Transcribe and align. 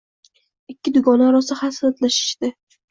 Ikki 0.75 0.95
dugona 0.97 1.29
rosa 1.37 1.61
hasratlashishdi 1.63 2.55